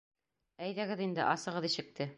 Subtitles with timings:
[0.69, 2.09] —Әйҙәгеҙ инде, асығыҙ ишекте.